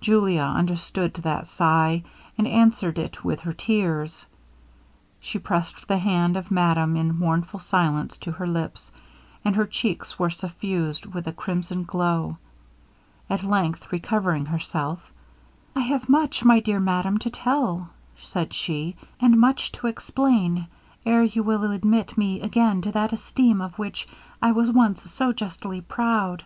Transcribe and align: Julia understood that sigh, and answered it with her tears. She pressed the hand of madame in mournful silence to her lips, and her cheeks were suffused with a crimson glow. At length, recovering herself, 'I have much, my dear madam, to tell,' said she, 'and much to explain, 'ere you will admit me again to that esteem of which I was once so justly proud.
Julia 0.00 0.42
understood 0.42 1.14
that 1.14 1.48
sigh, 1.48 2.04
and 2.38 2.46
answered 2.46 3.00
it 3.00 3.24
with 3.24 3.40
her 3.40 3.52
tears. 3.52 4.26
She 5.18 5.40
pressed 5.40 5.88
the 5.88 5.98
hand 5.98 6.36
of 6.36 6.52
madame 6.52 6.96
in 6.96 7.18
mournful 7.18 7.58
silence 7.58 8.16
to 8.18 8.30
her 8.30 8.46
lips, 8.46 8.92
and 9.44 9.56
her 9.56 9.66
cheeks 9.66 10.20
were 10.20 10.30
suffused 10.30 11.04
with 11.06 11.26
a 11.26 11.32
crimson 11.32 11.82
glow. 11.82 12.36
At 13.28 13.42
length, 13.42 13.90
recovering 13.90 14.46
herself, 14.46 15.10
'I 15.74 15.80
have 15.80 16.08
much, 16.08 16.44
my 16.44 16.60
dear 16.60 16.78
madam, 16.78 17.18
to 17.18 17.28
tell,' 17.30 17.90
said 18.22 18.54
she, 18.54 18.94
'and 19.18 19.36
much 19.36 19.72
to 19.72 19.88
explain, 19.88 20.68
'ere 21.04 21.24
you 21.24 21.42
will 21.42 21.72
admit 21.72 22.16
me 22.16 22.40
again 22.40 22.82
to 22.82 22.92
that 22.92 23.12
esteem 23.12 23.60
of 23.60 23.80
which 23.80 24.06
I 24.40 24.52
was 24.52 24.70
once 24.70 25.10
so 25.10 25.32
justly 25.32 25.80
proud. 25.80 26.44